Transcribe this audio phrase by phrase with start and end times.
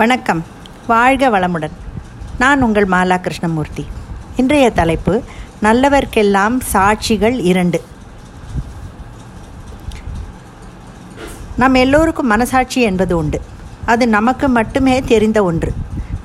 [0.00, 0.44] வணக்கம்.
[0.86, 1.70] வாழ்க வளமுடன்.
[2.38, 3.86] நான் உங்கள் மாலா கிருஷ்ணமூர்த்தி.
[4.36, 5.22] இன்றைய தலைப்பு
[5.62, 7.82] நல்லவர்க்கெல்லாம் சாட்சிகள் இரண்டு.
[11.56, 13.40] நம் எல்லோருக்கும் மனசாட்சி என்பது உண்டு.
[13.84, 15.72] அது நமக்கு மட்டுமே தெரிந்த ஒன்று.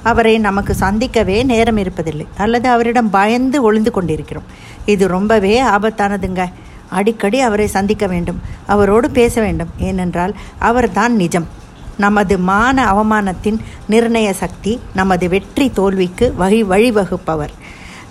[0.04, 2.28] அவரை நமக்கு சந்திக்கவே நேரம் இருப்பதில்லை.
[2.38, 4.44] அல்லது அவரிடம் பயந்து ஒளிந்து கொண்டிருக்கிறோம்.
[4.86, 6.46] இது ரொம்பவே ஆபத்தானதுங்க.
[6.89, 8.42] அடிக்கடி அவரை சந்திக்க வேண்டும்.
[8.66, 9.70] அவரோடு பேச வேண்டும்.
[9.78, 11.64] ஏனென்றால் அவர்தான் நிஜம்.
[12.04, 13.59] நமது மான அவமானத்தின்
[13.89, 17.53] நிர்ணய சக்தி நமது வெற்றி தோல்விக்கு வழி வழிவகுப்பவர்.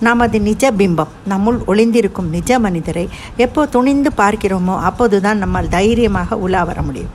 [0.01, 3.05] நமது நிஜ பிம்பம் நம்முள் ஒளிந்திருக்கும் நிஜ மனிதரை
[3.37, 7.13] எப்போ துணிந்து பார்க்கிறோமோ அப்போதுதான் நம்மால் தைரியமாக உலா வர முடியும்.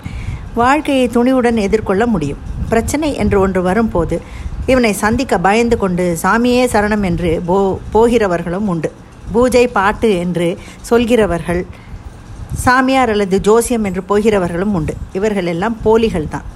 [0.53, 2.41] வாழ்க்கையை துணிவுடன் எதிர்கொள்ள முடியும்.
[2.69, 4.15] பிரச்சனை என்று ஒன்று வரும்போது
[4.71, 7.57] இவனை சந்திக்க பயந்து கொண்டு சாமியே சரணம் என்று போ
[7.93, 8.89] போகிறவர்களும் உண்டு.
[9.31, 10.47] பூஜை பாட்டு என்று
[10.89, 11.61] சொல்கிறவர்கள்
[12.53, 14.93] சாமியார் அல்லது ஜோசியம் என்று போகிறவர்களும் உண்டு.
[15.13, 16.47] இவர்கள் எல்லாம் போலிகள் தான்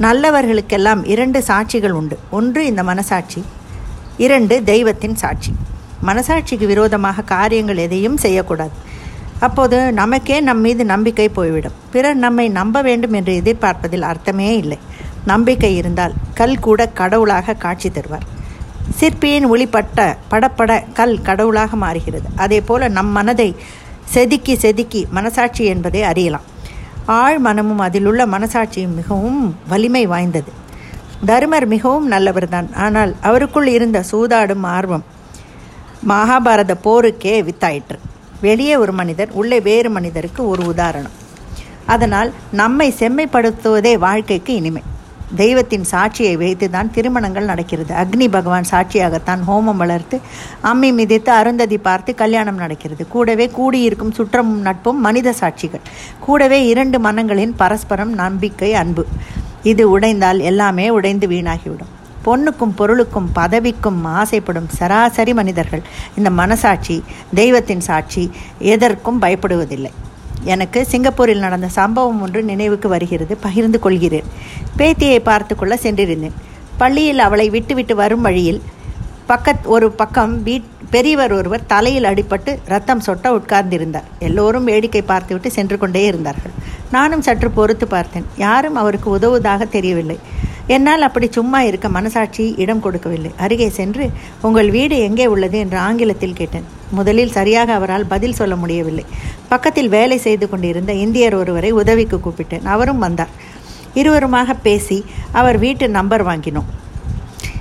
[0.00, 2.18] நல்லவர்களுக்கெல்லாம் இரண்டு சாட்சிகள் உண்டு.
[2.30, 3.44] ஒன்று இந்த மனசாட்சி
[4.16, 5.52] இரண்டு தெய்வத்தின் சாட்சி.
[6.06, 8.92] மனசாட்சிக்கு விரோதமாக காரியங்கள் எதையும் செய்யக்கூடாது.
[9.40, 11.72] அப்போது நமக்கே நம் மீது நம்பிக்கை போய்விடும்.
[11.90, 14.78] பிறர் நம்மை நம்ப வேண்டும் என்று எதிர்பார்ப்பதில் அர்த்தமே இல்லை.
[15.24, 18.26] நம்பிக்கை இருந்தால் கல் கூட கடவுளாக காட்சி தருவார்.
[18.94, 22.28] சிற்பியின் ஒளிப்பட்ட படப்பட கல் கடவுளாக மாறுகிறது.
[22.36, 23.56] அதே போல நம் மனதை
[24.04, 26.52] செதுக்கி செதுக்கி மனசாட்சி என்பதை அறியலாம்.
[27.06, 30.52] ஆழ் மனமும் அதிலுள்ள மனசாட்சியும் மிகவும் வலிமை வாய்ந்தது.
[31.26, 32.74] தருமர் மிகவும் நல்லவர்தான்.
[32.74, 35.04] ஆனால் அவருக்குள் இருந்த சூதாடும் ஆர்வம்
[36.08, 37.98] மகாபாரத போருக்கே வித்தாயிற்று.
[38.40, 41.10] வெளியே ஒரு மனிதர் உள்ளே வேறு மனிதருக்கு ஒரு உதாரணம்.
[41.86, 44.82] அதனால் நம்மை செம்மைப்படுத்துவதே வாழ்க்கைக்கு இனிமை.
[45.36, 47.94] தெய்வத்தின் சாட்சியை வைத்து தான் திருமணங்கள் நடக்கிறது.
[47.94, 50.20] அக்னி பகவான் சாட்சியாகத்தான் ஹோமம் வளர்த்து
[50.62, 53.08] அம்மி மிதித்து அருந்ததி பார்த்து கல்யாணம் நடக்கிறது.
[53.08, 55.84] கூடவே கூடியிருக்கும் சுற்றமும் நட்பும் மனித சாட்சிகள்.
[56.20, 59.04] கூடவே இரண்டு மனங்களின் பரஸ்பரம் நம்பிக்கை அன்பு.
[59.62, 61.92] இது உடைந்தால் எல்லாமே உடைந்து வீணாகிவிடும்.
[62.26, 65.82] பொண்ணுக்கும் பொருளுக்கும் பதவிக்கும் ஆசைப்படும் சராசரி மனிதர்கள்
[66.16, 66.96] இந்த மனசாட்சி
[67.34, 69.92] தெய்வத்தின் சாட்சி எதற்கும் பயப்படுவதில்லை.
[70.44, 73.36] எனக்கு சிங்கப்பூரில் நடந்த சம்பவம் ஒன்று நினைவுக்கு வருகிறது.
[73.36, 74.24] பகிர்ந்து கொள்கிறேன்.
[74.78, 76.32] பேத்தியை பார்த்து கொள்ள சென்றிருந்தேன்.
[76.76, 78.62] பள்ளியில் அவளை விட்டுவிட்டு வரும் வழியில்
[79.28, 84.08] பக்கத் ஒரு பக்கம் வீட் பெரியவர் ஒருவர் தலையில் அடிபட்டு ரத்தம் சொட்ட உட்கார்ந்திருந்தார்.
[84.18, 86.50] எல்லோரும் வேடிக்கை பார்த்துவிட்டு சென்று கொண்டே இருந்தார்கள்.
[86.90, 88.24] நானும் சற்று பொறுத்து பார்த்தேன்.
[88.36, 90.18] யாரும் அவருக்கு உதவுவதாக தெரியவில்லை.
[90.66, 93.30] என்னால் அப்படி சும்மா இருக்க மனசாட்சி இடம் கொடுக்கவில்லை.
[93.36, 94.10] அருகே சென்று
[94.42, 95.58] உங்கள் வீடு எங்கே உள்ளது?
[95.58, 96.64] என்று ஆங்கிலத்தில் கேட்டேன்.
[96.90, 99.04] முதலில் சரியாக அவரால் பதில் சொல்ல முடியவில்லை.
[99.48, 102.64] பக்கத்தில் வேலை செய்து கொண்டிருந்த இந்தியர் ஒருவரை உதவிக்கு கூப்பிட்டேன்.
[102.64, 103.28] அவரும் வந்தார்.
[103.94, 106.70] இருவருமாக பேசி அவர் வீட்டு நம்பர் வாங்கினோம்.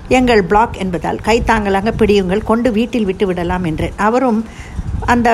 [0.07, 3.93] எங்கள் பிளாக் என்பதால் கைத்தாங்கலாக பிடியுங்கள் கொண்டு வீட்டில் விட்டு விடலாம் என்றேன்.
[3.95, 4.45] அவரும்
[5.13, 5.29] அந்த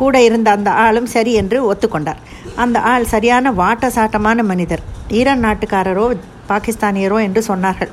[0.00, 2.22] கூட இருந்த அந்த ஆளும் சரி என்று ஒத்துக்கொண்டார்.
[2.64, 4.82] அந்த ஆள் சரியான வாட்ட சாட்டமான மனிதர்.
[5.18, 6.06] ஈரான் நாட்டுக்காரரோ
[6.50, 7.90] பாகிஸ்தானியரோ என்று சொன்னார்கள்.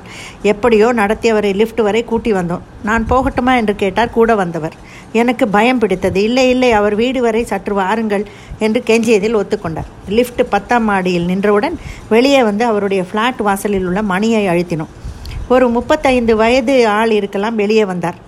[0.52, 2.66] எப்படியோ நடத்தியவரை லிஃப்ட் வரை கூட்டி வந்தோம்.
[2.90, 4.76] நான் போகட்டுமா என்று கேட்டார் கூட வந்தவர்.
[5.22, 6.20] எனக்கு பயம் பிடித்தது.
[6.28, 8.26] இல்லை இல்லை அவர் வீடு வரை சற்று வாருங்கள்
[8.66, 9.90] என்று கெஞ்சியதில் ஒத்துக்கொண்டார்.
[10.18, 11.78] லிஃப்ட் பத்தாம் மாடியில் நின்றவுடன்
[12.14, 14.94] வெளியே வந்து அவருடைய ஃப்ளாட் வாசலில் உள்ள மணியை அழுத்தினோம்.
[15.56, 18.20] ஒரு முப்பத்தைந்து வயது ஆள் இருக்கலாம் வெளியே வந்தார்.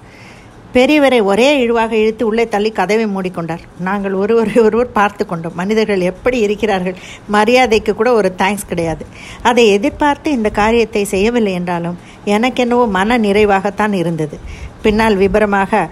[0.76, 3.62] பெரியவரை ஒரே இழுவாக இழுத்து உள்ளே தள்ளி கதவை மூடிக்கொண்டார்.
[3.80, 5.56] நாங்கள் ஒருவரை ஒருவர் பார்த்து கொண்டோம்.
[5.56, 6.96] மனிதர்கள் எப்படி இருக்கிறார்கள்?
[7.28, 9.06] மரியாதைக்கு கூட ஒரு தேங்க்ஸ் கிடையாது.
[9.42, 14.38] அதை எதிர்பார்த்து இந்த காரியத்தை செய்யவில்லை என்றாலும் எனக்கென்னவோ மன நிறைவாகத்தான் இருந்தது.
[14.82, 15.90] பின்னால் விபரமாக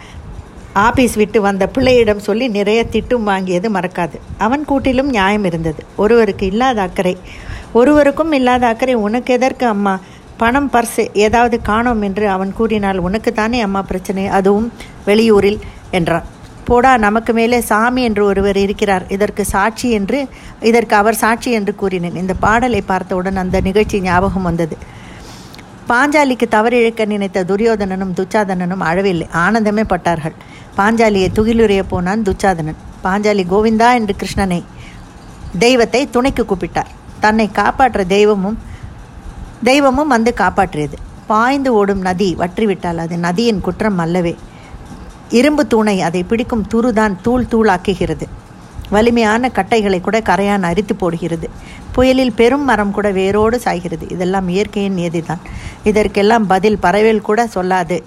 [0.74, 4.18] ஆபீஸ் விட்டு வந்த பிள்ளையிடம் சொல்லி நிறைய திட்டும் வாங்கியது மறக்காது.
[4.38, 5.84] அவன் கூட்டிலும் நியாயம் இருந்தது.
[5.96, 7.18] ஒருவருக்கு இல்லாத அக்கறை.
[7.74, 8.94] ஒருவருக்கும் இல்லாத அக்கறை.
[8.94, 10.00] உனக்கு எதற்கு அம்மா?
[10.44, 14.24] பணம் பர்ஸ் ஏதாவது காணோம் என்று அவன் கூறினால் உனக்கு தானே அம்மா பிரச்சனை?
[14.38, 14.70] அதுவும்
[15.08, 15.60] வெளியூரில்
[15.98, 16.26] என்றான்.
[16.68, 19.06] போடா நமக்கு மேலே சாமி என்று ஒருவர் இருக்கிறார்.
[19.16, 20.20] இதற்கு சாட்சி என்று
[20.70, 22.18] இதற்கு அவர் சாட்சி என்று கூறினேன்.
[22.22, 24.76] இந்த பாடலை பார்த்தவுடன் அந்த நிகழ்ச்சி ஞாபகம் வந்தது.
[25.92, 29.28] பாஞ்சாலிக்கு தவறிழக்க நினைத்த துரியோதனனும் துச்சாதனனும் அழவில்லை.
[29.46, 30.36] ஆனந்தமே பட்டார்கள்.
[30.78, 32.80] பாஞ்சாலியை துகிலுரைய போனான் துச்சாதனன்.
[33.06, 34.62] பாஞ்சாலி கோவிந்தா என்று கிருஷ்ணனை
[35.66, 36.94] தெய்வத்தை துணைக்கு கூப்பிட்டார்.
[37.26, 38.60] தன்னை காப்பாற்ற தெய்வமும்
[39.64, 40.98] தெய்வமும் வந்து காப்பாற்றியது.
[41.28, 44.36] பாய்ந்து ஓடும் நதி வற்றிவிட்டால் அது நதியின் குற்றம் அல்லவே.
[45.30, 48.26] இரும்பு தூணை அதை பிடிக்கும் துருதான் தூள் தூளாக்குகிறது.
[48.90, 51.48] வலிமையான கட்டைகளை கூட கரையான் அரித்து போடுகிறது.
[51.92, 54.12] புயலில் பெரும் மரம் கூட வேரோடு சாய்கிறது.
[54.12, 55.44] இதெல்லாம் இயற்கையின் நியதிதான்
[55.84, 57.98] இதற்கெல்லாம் பதில் பறவைகள் கூட சொல்லாது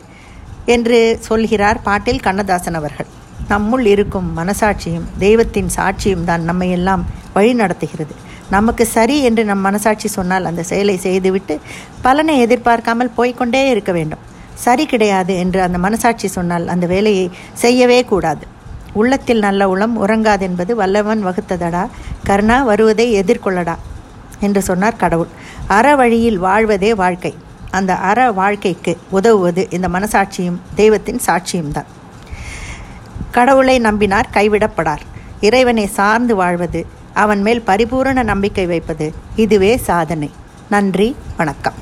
[0.67, 3.07] என்று சொல்கிறார் பாட்டில் கண்ணதாசன் அவர்கள்.
[3.49, 8.15] நம்முள் இருக்கும் மனசாட்சியும் தெய்வத்தின் சாட்சியும் தான் நம்மையெல்லாம் வழி நடத்துகிறது
[8.51, 11.61] நமக்கு சரி என்று நம் மனசாட்சி சொன்னால் அந்த செயலை செய்துவிட்டு
[12.03, 14.19] பலனை எதிர்பார்க்காமல் போய்கொண்டே இருக்க வேண்டும்.
[14.55, 18.45] சரி கிடையாது என்று அந்த மனசாட்சி சொன்னால் அந்த வேலையை செய்யவே கூடாது.
[18.93, 21.89] உள்ளத்தில் நல்ல உளம் உறங்காதென்பது வல்லவன் வகுத்ததடா.
[22.25, 23.75] கருணா வருவதை எதிர்கொள்ளடா
[24.41, 25.29] என்று சொன்னார் கடவுள்.
[25.67, 27.35] அற வழியில் வாழ்வதே வாழ்க்கை.
[27.71, 31.87] அந்த அற வாழ்க்கைக்கு உதவுவது இந்த மனசாட்சியும் தெய்வத்தின் சாட்சியும் தான்.
[33.31, 35.03] கடவுளை நம்பினார் கைவிடப்படார்.
[35.41, 36.87] இறைவனை சார்ந்து வாழ்வது
[37.23, 40.31] அவன் மேல் பரிபூரண நம்பிக்கை வைப்பது இதுவே சாதனை.
[40.71, 41.79] நன்றி வணக்கம்.